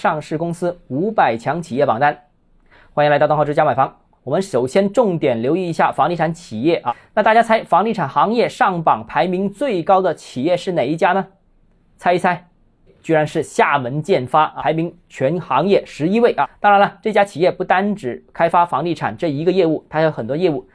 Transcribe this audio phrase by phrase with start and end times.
[0.00, 2.18] 上市公司五百强企业榜单，
[2.94, 3.98] 欢迎来到东浩之家买房。
[4.24, 6.96] 我们首先重点留意一下房地产企业啊。
[7.12, 11.26] 那大家猜房地产行业上榜排名最高的企业是哪一家呢？
[11.98, 12.48] 猜一猜，
[13.02, 16.48] 居然是厦门建发，排名全行业十一位啊。
[16.60, 20.66] 当然了，这家企业不单只开发房地产这一个业务，它有很多业务。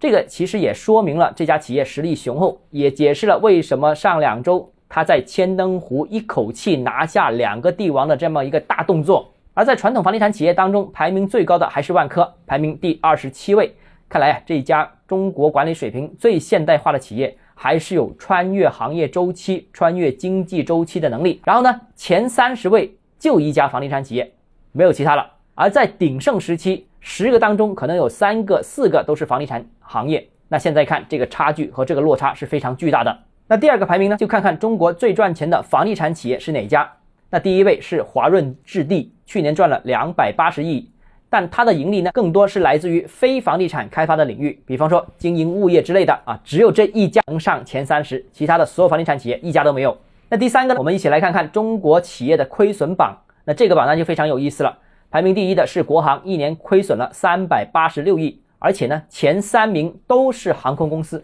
[0.00, 4.71] 这个其实也说明了这家企业实力雄厚，也解释了为什么上两周。
[4.94, 13.74] 他在千灯湖一口气拿下两个帝王的这么一个大动作，而在传统房地产企业当中，排名最高的还是万科，排名第二十七位。
[14.06, 21.40] 看来啊，这一家中国管理水平最现代化的企业，还是有穿越行业周期、穿越经济周期的能力。
[21.42, 24.30] 然后呢，前三十位就一家房地产企业，
[24.72, 25.26] 没有其他了。
[25.54, 30.28] 而在鼎盛时期，十个当中可能有三个、四个都是房地产行业。
[30.48, 33.18] 那现在看这个差距和这个落差是非常巨大的。
[33.52, 36.90] 那第二个排名呢，就看看中国最赚钱的房地产企业是哪家。
[37.28, 40.90] 那第一位是华润置地，去年赚了两百八十亿，
[41.28, 49.94] 但它的盈利呢，更多是来自于非房地产开发的领域，比方说经营物业之类的啊，只有这一家能上前三十，其他的所有房地产企业一家都没有。
[50.30, 53.14] 那第三个呢，我们一起来看看中国企业的亏损榜。
[53.44, 54.78] 那这个榜单就非常有意思了，
[55.10, 61.22] 排名第一的是国航，一年亏损了三百八十六亿，而且呢，前三名都是航空公司。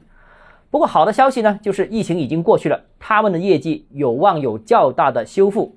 [0.70, 5.74] 不过好的消息呢，就是疫情已经过去了，他们的业绩有望有较大的修复。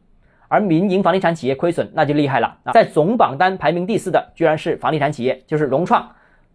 [0.50, 6.06] 而民营房地产企业亏损那就厉害了啊，在总榜单排名第四的居然是房地产企业，就是融创，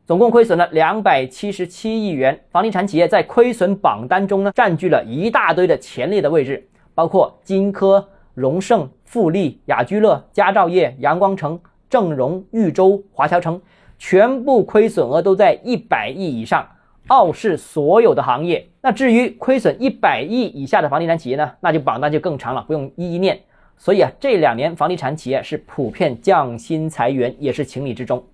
[0.04, 2.38] 总共亏损了两百七十七亿元。
[2.50, 13.58] 房地产企业在亏损榜单中呢，占据了一大堆的前列的位置，包括金科、荣盛、富力、雅居乐、佳兆业、阳光城、正荣、豫州、华侨城，
[13.98, 16.68] 全部亏损额都在一百亿以上。
[17.08, 18.66] 傲视所有的行业。
[18.80, 21.50] 那至于亏损一百亿以下的房地产企业呢？
[21.60, 23.38] 那就榜单就更长了，不用一一念。
[23.76, 28.24] 所以啊，这两年房地产企业是普遍降薪裁员，也是情理之中。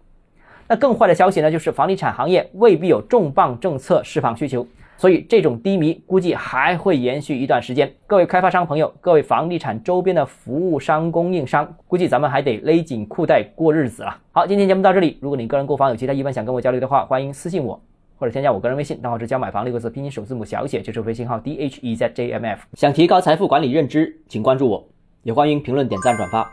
[0.68, 4.66] 那更坏的消息呢，就是房地产行业未必有重磅政策释放需求，
[4.96, 7.92] 所以这种低迷估计还会延续一段时间。
[8.06, 14.16] 各位开发商朋友，各位房地产周边的服务商、供应商，估计咱们还得勒紧裤带过日子了。
[14.30, 15.18] 好，今天节目到这里。
[15.20, 17.82] 如果你个人购房有其他疑问想跟我交流的话，欢迎私信我。
[18.16, 22.66] 或者添加我个人微信，账号是教买房六个字拼音首字母小写，就是微信号 d h e z j m f。
[22.74, 24.88] 想提高财富管理认知，请关注我，
[25.22, 26.50] 也欢迎评论、点赞、转发。